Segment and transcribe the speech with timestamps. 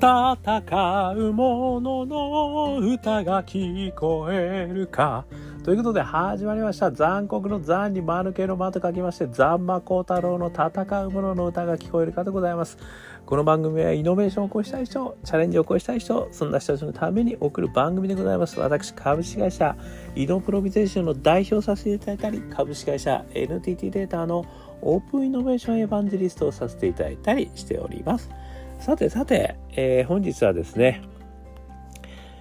[0.00, 5.24] 戦う者のの歌が聞こえるか。
[5.64, 6.92] ということで始まりました。
[6.92, 12.78] 残酷の残に間抜けの間と書きまして残魔高太郎の戦う者のの歌が聞こえるかでございます。
[13.26, 18.60] この番組はイノベーションを起こしたい人チャレンジを起こしたい人そんな人たちのために送る番組でございます。
[18.60, 19.76] 私株式会社
[20.14, 24.44] イノプロビゼーションの代表させていただいたり株式会社 NTT データの
[24.80, 28.30] オープンイノベーションエヴァンジェリストをさせていただいたりしております。
[28.78, 31.02] さてさて、えー、本日はですね、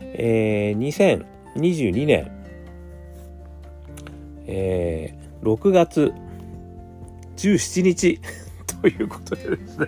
[0.01, 1.23] えー、
[1.55, 2.31] 2022年、
[4.45, 6.13] えー、6月
[7.37, 8.19] 17日
[8.81, 9.87] ということでですね、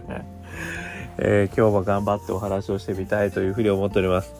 [1.17, 4.34] えー、今日も頑張ってお話をしてみたいというふうに思っております。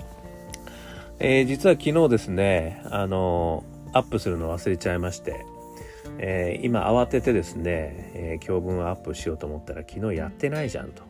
[1.20, 5.46] えー、実は昨日ですね、あのアップするの忘れちゃいまして、
[6.18, 11.09] えー、今慌ててですね、えー、教文をアップしようと思ったら昨日やってないじゃんと。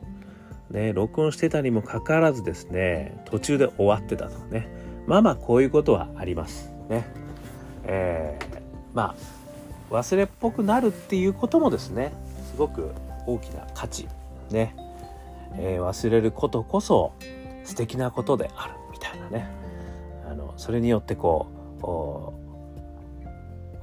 [0.72, 4.68] ね、録音してたにもかかわらずですね、途中で終わってたとね。
[5.08, 6.72] まあまあこういうことはあります。
[6.90, 7.06] ね。
[7.86, 8.62] えー、
[8.94, 9.16] ま
[9.90, 12.12] あ、忘れっぽくなるっていうこともですね、
[12.52, 12.92] すごく
[13.26, 14.08] 大きな価値。
[14.52, 14.76] ね。
[15.56, 17.14] えー、忘れることこそ
[17.64, 19.50] 素敵なことであるみたいなね。
[20.30, 21.70] あの、それによってこう、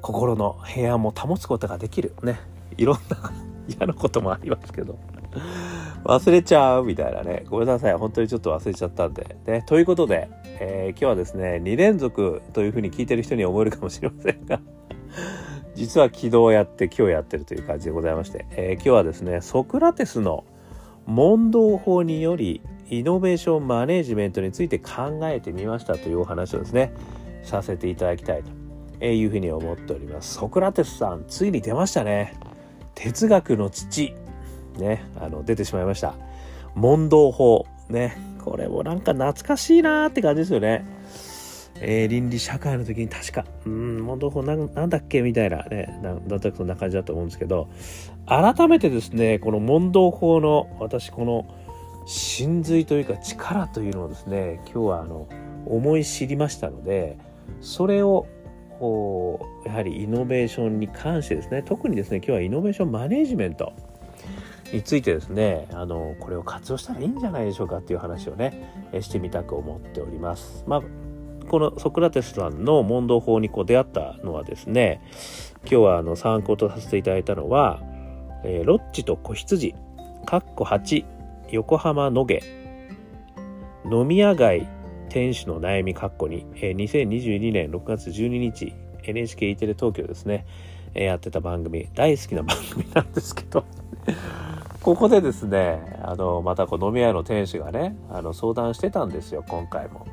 [0.01, 2.15] 心の平安も保つことができる。
[2.23, 2.39] ね。
[2.77, 3.33] いろんな
[3.67, 4.97] 嫌なこともありますけど。
[6.07, 7.45] 忘れちゃうみたいなね。
[7.49, 7.95] ごめんなさい。
[7.95, 9.37] 本当にちょっと忘れちゃったんで。
[9.47, 9.63] ね。
[9.67, 10.29] ということで、
[10.61, 14.61] えー、今日はですね、2連続というふうに聞いてる人に思えるかもしれませんが、
[15.75, 20.45] 実は昨日やって今日やってるという感じでございまして、えー、今日はですね、ソクラテスの
[21.07, 26.93] 問答法により、イノベーションマネジメントについて考えてみましたというお話をですね、
[27.43, 28.45] させていただきたい
[29.01, 30.35] というふうに思っております。
[30.35, 32.35] ソクラテスさん、ついに出ましたね。
[32.95, 34.15] 哲学の父。
[34.79, 36.15] ね、あの、出てしまいました。
[36.75, 37.67] 問答法。
[37.89, 40.85] ね、これもなんか懐かしいなーって感じですよね。
[41.81, 45.23] えー、倫理社会の時に確か、うん、問答法なんなんだっけ？
[45.23, 47.69] みたいなね、なんとなくそんな感じだと思うんですけど、
[48.27, 51.47] 改めてですね、この問答法の、私この
[52.07, 55.29] 真髄というか力というのをですね、今日はあの、
[55.67, 57.19] 思い知りましたので、
[57.61, 58.27] それを
[59.65, 63.73] やはりイノベーションに関してですね特にですね今日はイノベーションマネジメント
[64.73, 70.65] についてですねあのこれを活用したらいいんじゃないでしょうかっていう話をねしてみたく思っております。
[70.67, 70.83] まあ
[71.49, 75.01] このソクラテスさんの問答法にこう出会ったのはですね
[75.61, 77.81] 今日はあの参考とさせていただいたのは、
[78.45, 79.75] えー、ロッチと子羊
[80.25, 81.05] かっこ8
[81.51, 82.43] 横浜野毛
[83.91, 84.69] 飲み屋街
[85.09, 88.75] 店主の悩みかっこに、えー、2022年6月12日
[89.05, 90.45] NHK E テレ東京ですね、
[90.95, 93.65] えー、やってた番組大好きな番組なんですけど
[94.87, 100.07] ここでですね、あの、またこう飲み屋の店主がね、あの、相談してたんですよ、今回も。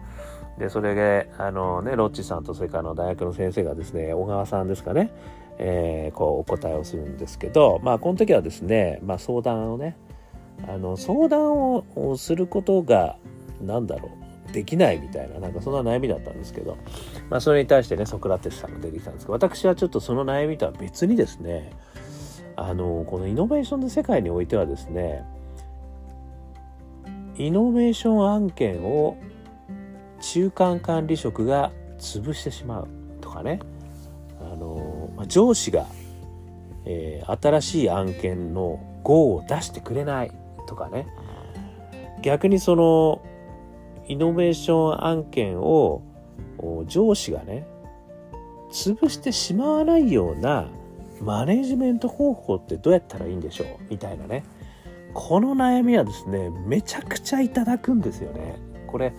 [0.58, 5.12] で、それで、あのね、ロッチさんとそれからの大学の先生がですね、小川さんですかね、
[5.60, 9.96] えー、こう、お答えをするんですけど、まあ、この時はですね、まあ、相談をね、
[10.68, 13.18] あの、相談をすることが、
[13.62, 14.10] なんだろ
[14.50, 16.80] う、できないみたいな、なんかそんな悩みだったんですけど、
[17.30, 21.74] まあ、それに対してね、ソクラテスさんが出てきたんですけど、私はちょっとその悩みとは別にですね、
[22.56, 25.24] あのこのイノベーションの世界においてはですね
[27.38, 29.18] イノベーション案件を
[30.22, 32.88] 中間管理職が潰してしまう
[33.22, 33.60] とかね
[34.40, 35.86] あの上司が、
[36.86, 40.32] えー、新しい案件の GO を出してくれない
[40.68, 41.08] とかね
[42.22, 43.22] 逆にその
[44.08, 46.02] イノベーション案件を
[46.88, 47.68] 上司がね
[48.72, 50.68] 潰してしまわないような
[51.24, 53.68] マネジメント方法ってどうやったらいいんでしょう？
[53.90, 54.44] みたいなね。
[55.14, 58.60] この悩みはですね、めちゃくちゃいただくんですよね。
[58.88, 59.14] これ、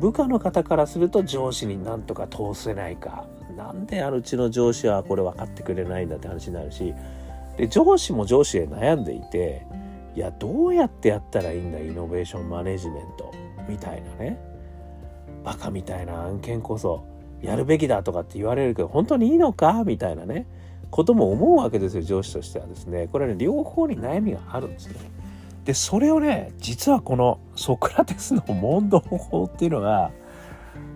[0.00, 3.26] 部下の方からすると上司になんとか通せないか。
[3.56, 6.94] なんであのうちの上司はこれ分かってくれないんだって話になるし、
[7.56, 9.66] で、上司も上司で悩んでいて、
[10.14, 13.30] いや、どうやってやったらいいんだ、イノベーションマネジメント？
[13.68, 14.38] みたいなね。
[15.44, 17.04] バカみたいな案件こそ
[17.40, 19.84] やるべきだとかって言われるけど、本当にいいのか？
[19.84, 20.46] みたいなね。
[20.92, 23.08] ことも思うわけですよ上司としてはですね。
[23.10, 24.94] これはね両方に悩みがあるんですね。
[25.64, 30.10] でそれをね実はこのソクラテスの問答法っていうのが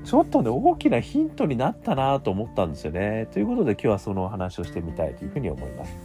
[0.05, 3.27] ちょっとね大きなヒントになったなと思ったんですよね。
[3.33, 5.97] ということで今日はそのお話をしてみたいというふうに思います。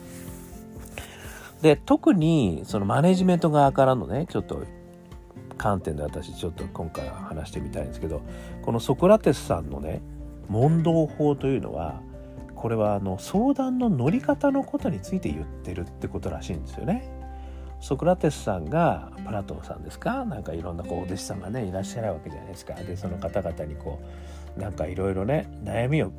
[1.62, 4.64] で特にそのマネジメント側からのねちょっと
[5.58, 8.22] 観点で私ちょっと今回は話してみたいんですけど
[8.62, 10.02] このソクラテスさんのね
[10.48, 12.02] 問答法というのは
[12.62, 17.10] これはあの相談の乗り方のことについて言ってるってことらしいんですよね。
[17.80, 20.24] ソクラテスさんがプラトンさんですか？
[20.26, 24.00] なんかいろんなこうお弟子さんがねいらっしゃるわけじゃないですかでその方々にこ
[24.56, 26.12] うなんかいろいろね悩みを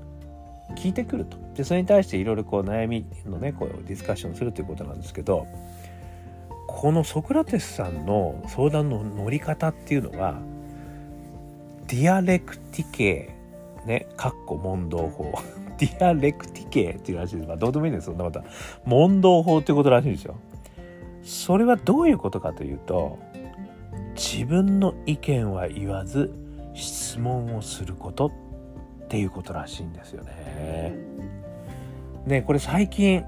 [0.74, 5.46] 聞いてくるとでそれに対していろいろこう悩みのねこうディスカッションするということなんですけど
[6.66, 10.40] このソクラテスさんの相談の乗り方っていうのは
[11.86, 13.36] ディアレクティケ
[13.86, 15.32] ね、かっこ問答法。
[15.78, 17.48] ディアレクティケっていうらしいです。
[17.48, 18.42] まあ、どうでもいいんです、そんなこと。
[18.84, 20.36] 問答法っていうことらしいんですよ。
[21.22, 23.19] それはどういうことかというと、
[24.14, 26.32] 自分の意見は言わず、
[26.74, 28.32] 質問をすることっ
[29.08, 30.94] ていうことらしいんですよね。
[32.26, 33.25] ね、これ最近、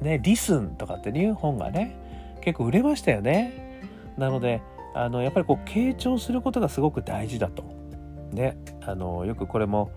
[0.00, 1.96] ね、リスンとかっていう本がね、
[2.40, 3.80] 結構売れましたよね。
[4.16, 4.60] なので、
[4.94, 7.82] あの、やっぱりこう、傾聴することがすごく大事だと。
[8.32, 9.90] ね、あのよくこれも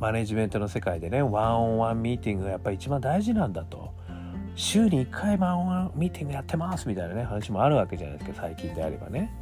[0.00, 3.92] マネジメントの世界でねワンオンワンミーティングがやっぱり一番大事なんだと。
[4.56, 9.32] 週に1回ワンオンワンミーティングやってますみたいなね話もあるわけじゃないですか最近であればね。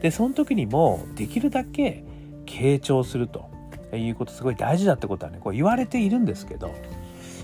[0.00, 2.04] でその時にもできるだけ
[2.46, 3.48] 傾聴すると。
[3.92, 6.72] いうことすごい大事だってことはねこう言われているんですけど。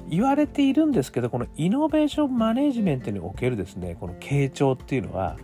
[0.09, 5.37] 言われているんですけどこのイノベーションマネジメントにおけるですねこの傾聴っていうのは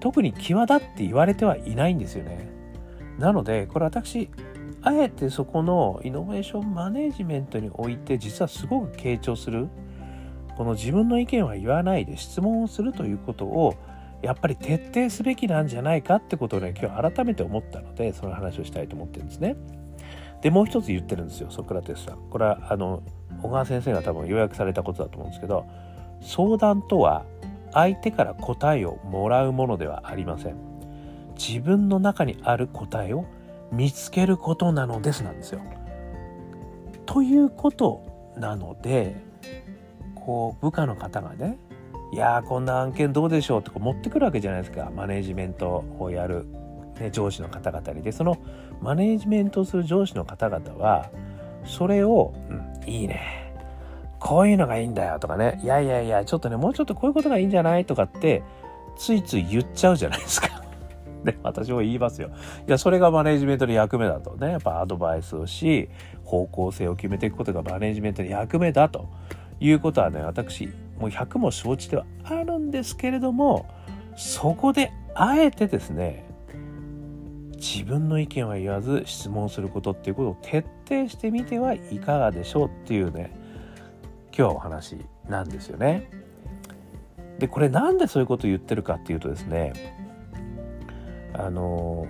[0.00, 2.48] 特に際立って言われてはいないんですよね。
[3.18, 4.28] なのでこれ私
[4.84, 9.68] あえてそこのイノベーションマネジメントにおいて実はすごく傾聴する
[10.56, 13.74] この自分の意見は言わないで質問をするということを
[14.22, 19.56] やっぱり徹底すべきなんじゃないかってことをね今日改めて思ったのでその話をしたいと思ってるんですね。
[20.42, 22.18] でもう一つ言ってるんですよソクラテスさん。
[22.28, 23.02] これはあの
[23.42, 25.66] 小川先生が多分要約されたことだと思うんですけど
[26.20, 27.24] 相談とは
[27.72, 30.56] 相手から答えをもらうものではありません。
[31.36, 33.24] 自分の中にある答えを
[33.72, 35.60] 見つけることなのですなんですよ。
[37.06, 39.16] ということなので
[40.14, 41.58] こう部下の方がね
[42.12, 46.46] いやーこんな案件どうでしょうって持ってくるわけじゃないですかマネジメントをやる、
[47.00, 48.02] ね、上司の方々に。
[48.02, 48.38] でその
[48.80, 51.10] マネジメントをする上司の方々は
[51.64, 53.20] それを「うん、いいね
[54.18, 58.42] こういうのがいいんだよ」とかね「いやいやいやちょっとねもうちょっとこういうことがいいんじゃない?」とかって
[58.96, 60.63] ついつい言っちゃうじゃないですか。
[61.24, 62.30] ね、 私も言いますよ。
[62.66, 65.88] いや、それがマネジメントの役目だとね、やっぱアドバイスをし、
[66.24, 69.08] 方向性を決めていくことがマネジメントの役目だと
[69.60, 70.66] いうことはね、私、
[70.98, 73.66] もう100も承知ではあるんですけれども、
[74.16, 76.24] そこであえてですね、
[77.56, 83.34] 自分の意見は言わず質問することっていうことを徹底してみてはいかがでしょうっていうね、
[84.36, 84.98] 今日お話
[85.28, 86.10] なんですよね。
[87.38, 89.72] で、これなんでそういうことを言ってるかっていうとですね、
[91.34, 92.06] あの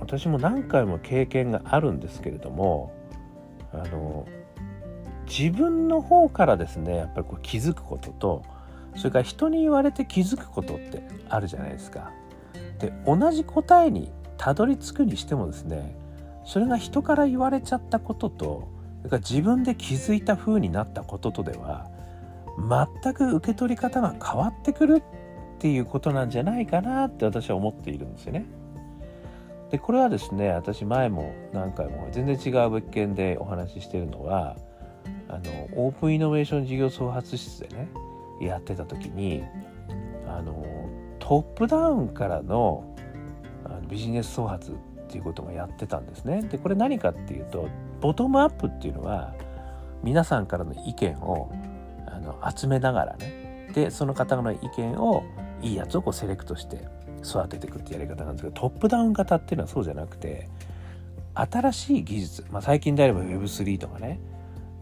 [0.00, 2.92] 私も何回も経験があるんですけれども
[3.72, 4.26] あの
[5.28, 8.42] 自分の方からですねやっぱりこう気づくことと
[8.96, 12.12] それから人に言われて気づくことってあるじゃないですか。
[12.78, 15.96] で同じ答えにたどり着くにしてもですね
[16.44, 18.68] それが人から言われちゃったことと
[18.98, 21.88] それから自分で気づいた風になったこととでは
[23.02, 25.02] 全く受け取り方が変わってくる
[25.62, 28.46] っていうことなんじゃないかなって私は思っているんですよね。
[29.70, 34.56] でこれはですね私前も何回も全然違う物件でお話ししてるのは
[35.28, 37.88] あのオープンイノベーション事業創発室でね
[38.40, 39.44] やってた時に
[40.26, 40.66] あの
[41.20, 42.96] トップダウンからの
[43.64, 44.74] あのビジネス創発っ
[45.06, 46.42] ていうこともやってたんですね。
[46.42, 47.68] でこれ何かっていうと
[48.00, 49.32] ボトムアップっていうのは
[50.02, 51.52] 皆さんからの意見を
[52.08, 55.22] あの集めながらねでその方の意見を
[55.62, 56.84] いいやつをこうセレクトして
[57.24, 60.48] 育てていくってやり方なんですけどトップダウン型っていうのはそうじゃなくて
[61.34, 64.20] 新しい技術、まあ、最近であれば Web3 とかね、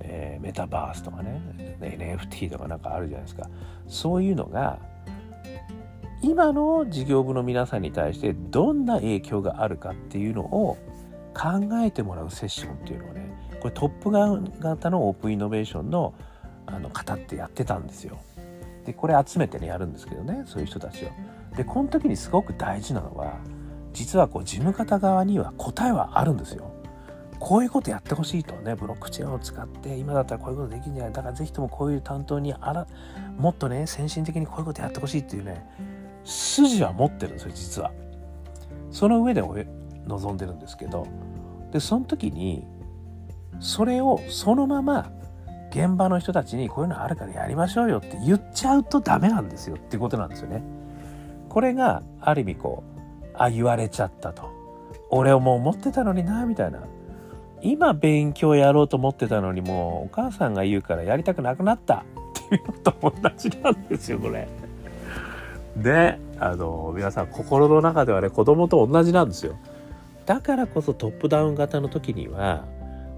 [0.00, 3.48] えー、メタバースとかね NFT とかなんかあるじゃないですか
[3.86, 4.78] そういうのが
[6.22, 10.76] 今の事業部の皆さんに対してどんな影響があるかっていうのを
[11.34, 16.14] 考えてもらうセッションっていうのをねこれトップガン型のオープンイノベーションの
[16.66, 18.20] あの方ってやってたんですよ。
[18.90, 21.08] でこれ集めてねやるんですけどねそういう人たちを。
[21.56, 23.38] でこの時にすごく大事なのは
[23.92, 26.72] 実はこう事務方側には答えはあるんですよ。
[27.38, 32.86] こういうことやってほしいとねブロックチェーンを使って今だったらこういうことできるんじゃないだから是非ともこういう担当にあら
[33.38, 35.64] もっとね先進的にこういうことやってほしいっていうね
[36.24, 37.92] 筋は持ってるんですよ実は。
[38.90, 39.42] その上で
[40.06, 41.06] 望んでるんですけど
[41.72, 42.66] でその時に
[43.60, 45.10] それをそのまま
[45.70, 50.62] 現場の人たちにこういうのあるからやりましょうよって言っちゃうとダメなんですよっていうことなんですよね。
[51.48, 53.00] これがある意味こう
[53.34, 54.50] あ言われちゃったと
[55.10, 56.80] 俺をもう思ってたのになみたいな
[57.62, 64.48] 今勉強やろうと思ってたのにもうお母さんが言うからやりたくなくなったっていうのと同じなんですよこれ。
[65.76, 69.56] ねあの皆さん心の中ではね子供と同じなんですよ
[70.26, 72.64] だからこそトップダウン型の時には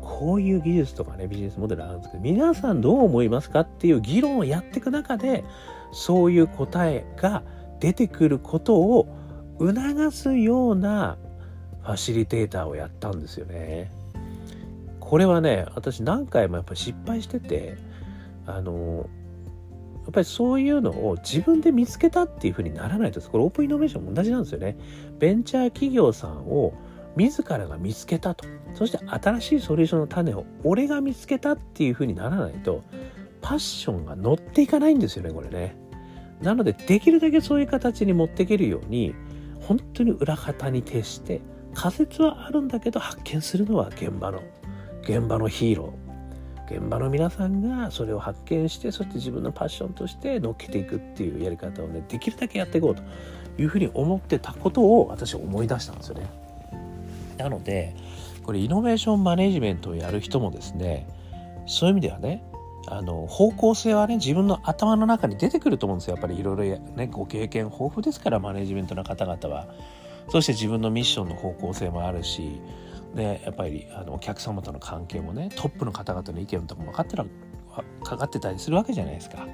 [0.02, 5.44] こういう技術とかねビジネスモデルあるんですけど皆さんどう思いますかっていう議論をやっていく中で
[5.92, 7.42] そういう答えが
[7.80, 9.08] 出てくることを
[9.58, 11.16] 促すような
[11.82, 13.90] ファシリテーターをやったんですよね。
[15.00, 17.76] これはね私何回もやっぱり失敗してて
[18.46, 19.08] あの
[20.04, 24.76] やっぱりそういうのを自分で見つけたっていうふうにならないとこれオープンイノベーションも同じなんですよね。
[25.18, 26.72] ベンチャー企業さんを
[27.16, 32.82] 自らが見つけたとそして新しいソリューションの種を俺が見つけたっていうふうにならないと
[33.40, 35.76] パッションが乗っていかないんですよねこれね。
[36.40, 39.14] なのでできるだけそういう形に持っていけるように
[39.60, 41.40] 本当に裏方に徹して
[41.74, 44.42] 仮説はあるんだけど発見するのは現場の
[45.02, 46.02] 現場のヒーロー
[46.78, 53.02] 現場の皆さんがそれを発見してそして自分のパッションとして乗っけていくっていうやり方をねできるだけやっていこうと
[53.58, 56.26] いうふうに思ってたことを私は思い出したんですよね。
[57.36, 57.94] なので
[58.42, 61.08] これイノベーションマネジメントをやる人もですね
[61.66, 62.44] そういう意味ではね
[62.88, 66.16] あの方向性はね自分の頭の中に出てくると思うんですよ。
[66.16, 69.68] やっぱりいろいろねご経験豊富ですからマネジメントの方々は。
[70.28, 72.60] そして自分のミッションの方向性もあるし
[73.14, 77.26] でやっぱりあのお客様との関係もねトップの方々の意見とかも分かってら
[78.04, 79.46] かかってたりするわけじゃないですか。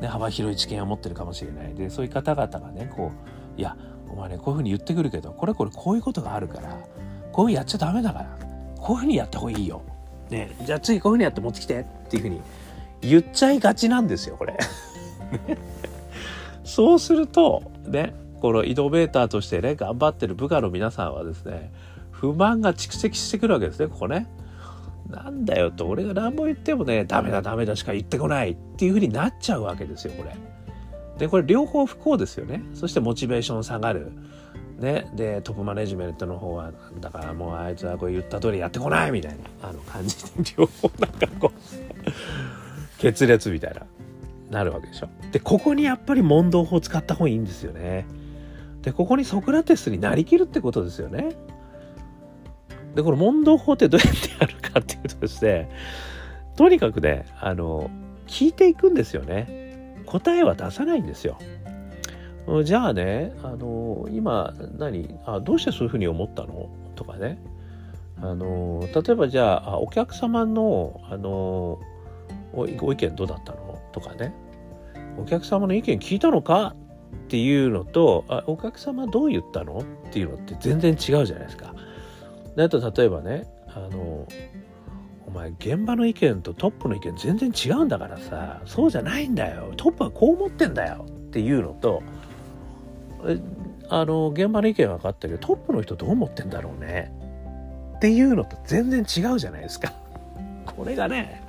[0.00, 1.74] ね、幅広い知見を持ってるかもしれない。
[1.74, 3.10] でそういう方々がねこ
[3.56, 3.76] ういや
[4.08, 6.78] お前ねこういうふうに言ってくるけどこれこれこういうことがあるから
[7.38, 8.38] こういうやっちゃダメだから
[8.80, 9.80] こういうふうにやった方がいいよ。
[10.28, 12.40] ね、じゃあ次こういうふうにやって持ってきてっていうふうに
[13.00, 14.58] 言っちゃいがちなんですよこれ。
[16.64, 21.70] そうするとねこのイノベーターとしてね頑張ってる部下の皆さんはですね
[22.10, 24.26] 不満が蓄積してくるわけですねここね。
[25.08, 30.34] なんだよと俺が何も言ってもねダメだダメだしか言ってこないっていうふうになっちゃうわけですよこれ。
[31.18, 32.64] でこれ両方不幸ですよね。
[32.74, 34.10] そしてモチベーション下がる。
[34.78, 43.82] ね、でトップマネジメントの方はだからもうあいつはこう言った通りやってこないみたいなあの感じで両方なんかこう決裂みたいな
[44.50, 45.08] なるわけでしょ。
[45.32, 48.06] でここにやっぱり問答法使った方がいいんですよね。
[48.82, 51.36] でここにソクラテスになりきるってことですよね。
[52.94, 55.70] でこの問答法ってどうやってやるかっていうとですね
[56.56, 57.90] とにかくねあの
[58.28, 60.04] 聞いていくんですよね。
[60.06, 61.36] 答えは出さないんですよ。
[62.64, 66.70] じゃあね、あの今何あどうしてそういうふうに思ったの？
[66.94, 67.38] とかね。
[68.20, 71.78] あの例えばじゃあお客様のあの
[72.52, 73.78] ご意見どうだったの？
[73.92, 74.34] とかね。
[75.18, 76.74] お客様の意見聞いたのか？
[77.26, 79.78] っていうのとあお客様どう言ったの？
[79.78, 81.74] っていうのって全然違うじゃないですか。
[82.56, 84.26] だと例えばねあの
[85.26, 89.72] お前現場の意見とトップの意見全然違うんだからさそうじゃないんだよ。
[89.76, 91.04] トップはこう思ってんだよ。
[91.08, 92.02] っていうのと
[93.90, 97.12] あの現場の意見分かったけどトップの人どう思ってんだろうね
[97.96, 99.92] っていうのと全然違うじゃないですか。
[100.66, 101.42] これがね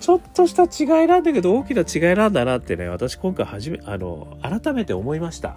[0.00, 5.56] ちょっとした違いなんだけど大きな違いなんだなってね私今回初めあの改めて思いました。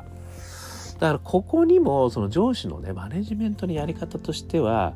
[0.99, 4.93] だからここにもその上司のねマネジメントのやり方としては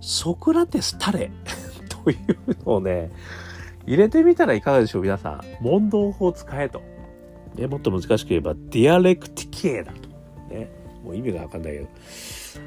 [0.00, 1.30] ソクラテスたれ
[2.04, 3.10] というのをね
[3.86, 6.82] 入れてみたらいかがでしょう皆さん問答法使えと。
[7.58, 10.08] ね、もっと難しく言えば、ディアレクティケーだと。
[10.54, 10.70] ね。
[11.04, 11.88] もう意味がわかんないけど。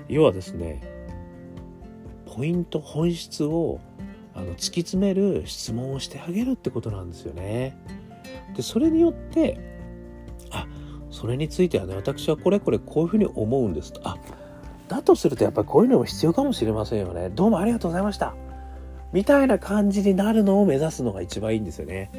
[0.09, 0.81] 要はですね、
[2.25, 3.79] ポイント、本質を
[4.33, 7.77] あの突き詰める質問をしてあげるってことなんですよね。
[8.55, 9.59] で、それによって、
[10.51, 10.67] あ、
[11.09, 14.01] それについてはね、私はこれこれこういうふうに思うんですと。
[14.03, 14.17] あ、
[14.87, 17.29] だとするとやっぱりこういうのも必要かもしれませんよね。
[17.29, 18.35] どうもありがとうございました。
[19.13, 22.11] みたいな感じになるのを目指すのが一番いいんですよね。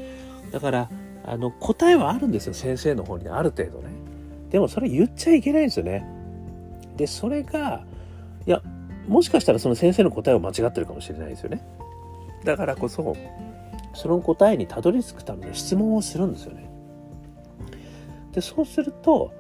[0.52, 0.91] だから、
[1.25, 3.91] あの答えはあるんですよ先生の方にある程度ね。
[4.50, 6.07] でもそれ言っちゃいけないんですよね。
[6.97, 7.85] でそれが
[8.47, 8.61] いや
[9.09, 11.64] もしかしたらその先生の答えは間違ってるかもしれないですよね。
[12.45, 13.17] だからこそ
[13.95, 16.71] その答えにたどり着くために質問をするんですよね。
[18.33, 19.33] でそうすると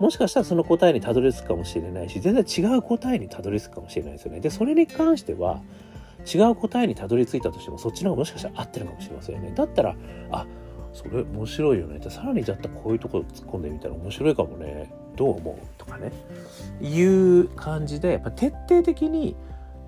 [0.00, 4.40] もしかしたらその答えにたどり着くかもしれないし全然違う答えにたどり着くかもしれないですよね。
[4.40, 5.62] でそれに関しては
[6.32, 9.52] 違う答えにたどり着いたとしてもそっちの方がもしかしたら合ってるかもしれませんよね。
[9.54, 9.94] だったら
[10.30, 10.46] あ
[10.94, 15.66] それ面白いよねさらにじゃったこういうところ突っ込んでみたら面白いかもねどう思う？
[15.76, 16.12] とかね
[16.80, 19.36] いう感じでやっぱ徹底的に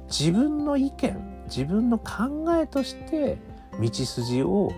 [0.08, 3.38] 自分の意見自分の考えとして
[3.80, 4.72] 道筋を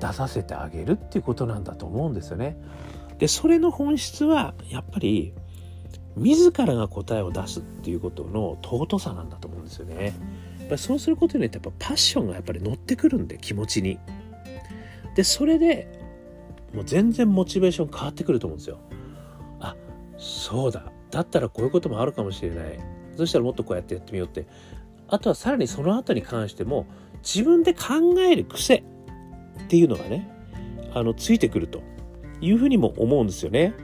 [0.00, 2.56] 出させてあげるっていうことなんだと思うんですよね。
[3.18, 5.34] でそれの本質はやっぱり
[6.16, 10.14] 自らが答えを出すっていうことの尊さなんだと思うんですよね。
[10.60, 13.98] やっぱりそうすることによってやっぱパッションがやっぱり乗ってくるんで気持ちに。
[15.18, 15.88] でそれで
[16.72, 18.78] もう全然モチベーション変わってくると思うんですよ。
[19.58, 19.74] あ
[20.16, 22.78] そうだだったらこういうこともあるかもしれない
[23.16, 24.46] そしたらもっとこうやってやってみようって
[25.08, 26.86] あとはさらにその後に関しても
[27.24, 28.82] 自分で考える癖っ
[29.66, 30.30] ていうのがね
[30.94, 31.82] あのついてくると
[32.40, 33.74] いうふうにも思うんですよね。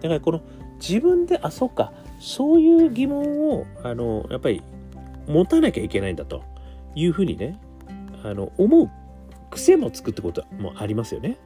[0.00, 0.40] だからこの
[0.80, 4.60] 自分であそっかそういう疑問をあのやっぱり
[5.28, 6.42] 持たなきゃいけないんだと
[6.96, 7.60] いうふうにね
[8.24, 8.90] あの思う
[9.50, 11.38] 癖もつくってこともありますよね。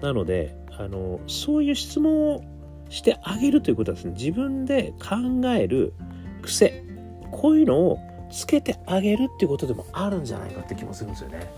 [0.00, 2.42] なのであのそういう質問を
[2.90, 5.94] してあげるということはですね自分で考える
[6.42, 6.84] 癖
[7.30, 7.98] こういうのを
[8.30, 11.50] つけてあげるっていうことでもあるんじゃないかって気もするんですよね。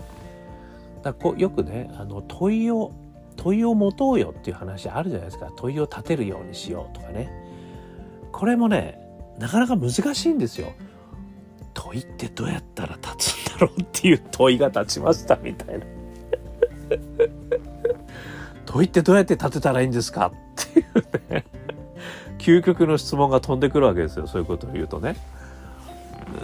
[1.03, 2.91] だこうよくねあの問いを
[3.35, 7.29] 問いを持とうよっていう話あるじゃないですか問いを立てるようにしようとかね
[8.31, 8.99] これもね
[9.37, 10.73] なかなか難しいんですよ。
[11.73, 15.85] 問いってどうやったら立つろうっていう問いが立ちましたみたいな。
[18.65, 20.27] 問いってどうやって立てたらいいんですか？
[20.27, 21.45] っていうね。
[22.37, 25.15] 究極の質問が飛んでくるわけですよそういうことを言うとね。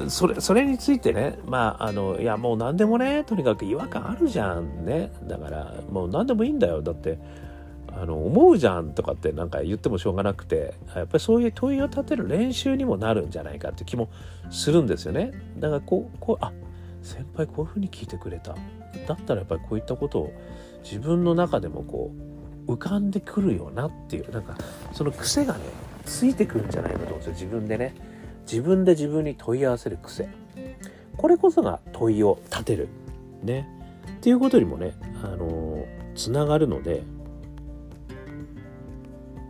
[0.08, 5.12] それそれについてねまああのいやもう何でもねとにかく違和感あるじゃんね。
[5.24, 6.82] だからもう何でもいいんだよ。
[6.82, 7.20] だって
[7.96, 14.10] あの思うじゃんとかってなんか言ってもしょうがなくてやっぱりそういう問いを立てる練習にもなるんじゃないかって気も
[14.50, 15.32] するんですよね。
[15.60, 16.52] だからこうこうあ
[17.04, 18.56] 先輩こういうふうに聞いてくれた。
[19.08, 20.34] だったらやっぱりこういったことを
[20.84, 22.12] 自分の中でもこ
[22.68, 24.58] う浮かんでくるよなっていうなんか
[24.94, 25.60] その癖がね
[26.06, 27.34] ついてくるんじゃないかと思うんですよ。
[27.34, 27.94] 自分でね。
[28.44, 30.30] 自分で自分に問い合わせる癖。
[31.18, 32.88] これこそが問いを立てる。
[33.44, 33.68] ね。
[34.18, 37.04] っていうことにもねあのつながるので。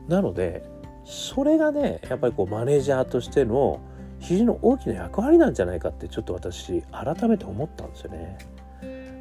[0.07, 0.63] なので
[1.05, 3.79] それがねやっぱりこうマネージャーとしての
[4.23, 8.37] 非常に大きな役割なんじゃないかってちょっと私改めて思ったんですよね。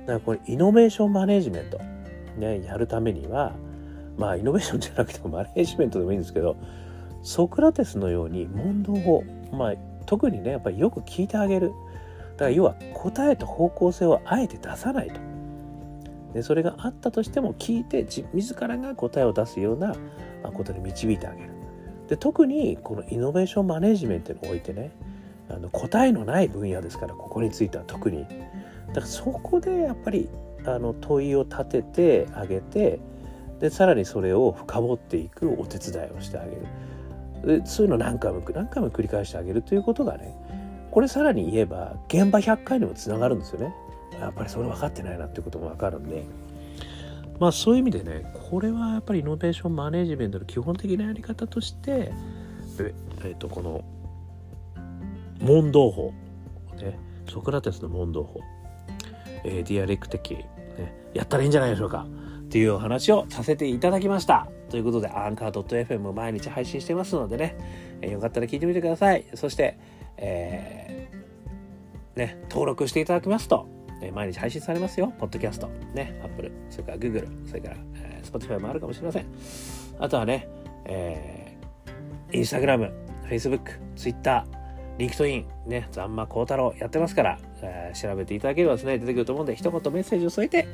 [0.02, 1.78] だからこれイノベーションマネジメント。
[2.38, 3.52] ねやるためには
[4.16, 6.56] まあイノベーションじゃなくてもマネジメントでもいいんですけど
[7.22, 9.74] ソクラテスのように問答をまあ
[10.06, 11.72] 特にねやっぱりよく聞いてあげる。
[12.32, 15.20] だから要は答えと方向性をあえて出さないと。
[16.32, 19.94] でそれがあったとしても聞いて自らが答えを出すような
[20.54, 21.51] ことに導いてあげる。
[22.12, 24.90] で特にこのイノベーションマネジメントにおいてね
[25.48, 28.26] あの答えのない分野ですからここについては特に。
[28.88, 30.28] だからそこでやっぱり
[30.66, 33.00] あの問いを立ててあげて
[33.60, 36.50] でさらにそれを深掘っていくお手伝いをしてあげ
[37.46, 37.60] る。
[37.60, 40.36] でそういうの何回も何回も繰り返してあげるということがね
[40.90, 43.74] これさらに言えば現場100回にもつながるんですよね。
[44.20, 46.24] やっぱりそれ分かってないなっていうことも分かるんで。
[47.42, 52.12] まあそういう意味でねこれはやっぱりイノベーションマネジメントの基本的なやり方として
[52.78, 53.84] ええー、とこの
[55.40, 56.14] 問答法、
[56.76, 58.40] ね、ソクラテスの問答法、
[59.42, 60.46] えー、ディアレクティケ、ね、
[61.14, 62.06] やったらいいんじゃないでしょうか
[62.44, 64.46] っていうお話をさせていただきました。
[64.70, 67.56] ということで、アンカー .fm 毎日配信してますのでね、
[68.02, 69.24] えー、よかったら聞いてみてください。
[69.34, 69.78] そして、
[70.18, 73.66] えー、ね、登録していただきますと、
[74.02, 75.12] え毎日配信されますよ。
[75.18, 79.26] ポッドキャスト、ね、Apple、それから Google、それから、えー、Spotify もあるかもしれません。
[79.98, 80.48] あとはね、
[80.84, 82.92] えー、Instagram、
[83.28, 84.44] Facebook、Twitter、
[84.98, 90.66] LinkedIn、ね、ザンマコウタロウやってますから、えー、調べていただければですね、出てくると思うんで、一言メッセージを添えて、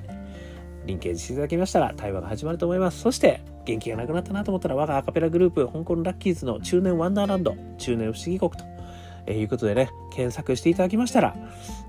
[0.87, 3.01] リンケージしていただきましたら対話が始まると思います。
[3.01, 8.65] そして、元気がなくなったなと思ったら、我がアカペラグループ、香港ラッキーズの中年ワンダーランド、中年不思議国と、
[9.29, 11.37] えー、いうことでね、検索していただきましたら、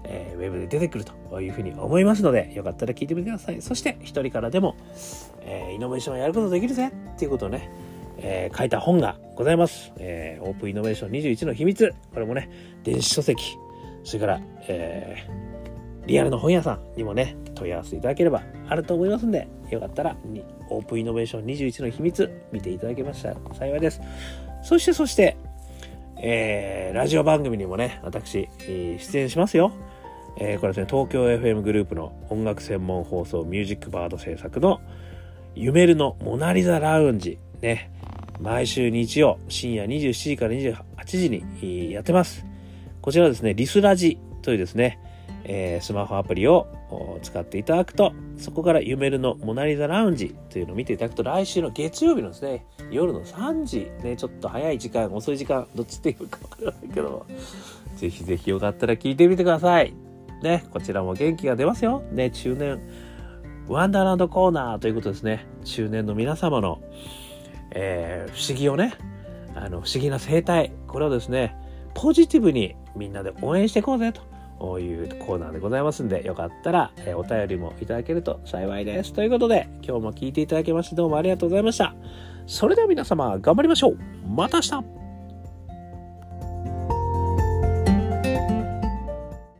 [0.03, 3.61] えー、ウェブで出てくるというふうに思いますので、よかったら聞いてみてください。
[3.61, 4.75] そして、一人からでも、
[5.41, 7.71] えー、イノベーションをやることできるぜっていうことをね、
[8.17, 9.93] えー、書いた本がございます。
[9.97, 11.93] えー、オープンイノベーション21の秘密。
[12.13, 12.49] これもね、
[12.83, 13.57] 電子書籍、
[14.03, 20.17] それから、えー、リアルの本屋さんにもね、問い合わせいただければあると思いますんで、よかったら、
[20.69, 24.01] オープンイノベーション21の秘密、見ていただけましたら幸いです。
[24.61, 25.37] そして、そして、
[26.21, 29.71] えー、ラジオ番組にもね、私、出演しますよ。
[30.37, 34.81] えー、これですね、東京 FM グループの音楽専門放送ミュージックバード制作の
[35.55, 37.89] ゆめるのモナリザラウンジ、ね、
[38.39, 42.45] 毎週日曜深夜27時から28時にやってます。
[43.01, 44.99] こちらですね、リスラジというですね、
[45.51, 46.67] えー、スマホアプリを
[47.23, 57.25] 使っていただくと、そこからゆめるのモナリザラウンジというのを見ていただくと、来週の月曜日のですね、夜の3時、ね、ちょっと早い時間、遅い時間、どっちっていうかわからないけど、
[57.95, 59.91] ぜひぜひよかったら聞いてみてください。
[60.43, 62.03] ね、こちらも元気が出ますよ。
[62.11, 62.79] ね、中年、
[63.67, 65.47] ワンダーランドコーナーということですね。
[65.65, 66.79] 中年の皆様の、
[67.71, 68.93] えー、不思議をね、
[69.55, 71.55] あの、不思議な生態、これをですね、
[71.95, 74.28] ポジティブにみんなで応援していこうぜと
[74.79, 79.13] いうコーナーでございますんで、よかったら、えお便りもいただけると幸いです。
[79.13, 81.95] ということで、今日も聞いていただきましてどうもありがとうございました。
[82.45, 84.98] それでは皆様、頑張りましょうまた明日